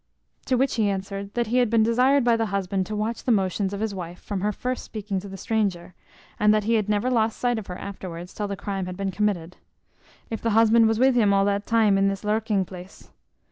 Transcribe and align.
To 0.47 0.55
which 0.57 0.77
he 0.77 0.89
answered, 0.89 1.31
"That 1.35 1.45
he 1.45 1.57
had 1.59 1.69
been 1.69 1.83
desired 1.83 2.23
by 2.23 2.35
the 2.35 2.47
husband 2.47 2.87
to 2.87 2.95
watch 2.95 3.23
the 3.23 3.31
motions 3.31 3.71
of 3.71 3.81
his 3.81 3.93
wife 3.93 4.19
from 4.19 4.41
her 4.41 4.51
first 4.51 4.83
speaking 4.83 5.19
to 5.19 5.27
the 5.29 5.37
stranger, 5.37 5.93
and 6.39 6.51
that 6.55 6.63
he 6.63 6.73
had 6.73 6.89
never 6.89 7.11
lost 7.11 7.37
sight 7.37 7.59
of 7.59 7.67
her 7.67 7.77
afterwards 7.77 8.33
till 8.33 8.47
the 8.47 8.55
crime 8.55 8.87
had 8.87 8.97
been 8.97 9.11
committed." 9.11 9.51
The 9.51 9.55
king 9.55 9.67
then 9.69 10.07
asked, 10.25 10.31
"if 10.31 10.41
the 10.41 10.49
husband 10.49 10.87
was 10.87 10.97
with 10.97 11.13
him 11.13 11.33
all 11.35 11.45
that 11.45 11.67
time 11.67 11.99
in 11.99 12.09
his 12.09 12.23
lurking 12.23 12.65
place?" 12.65 13.11